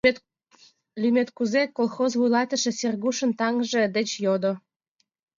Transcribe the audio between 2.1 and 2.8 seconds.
вуйлатыше